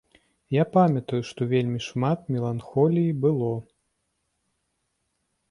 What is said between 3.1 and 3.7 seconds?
было.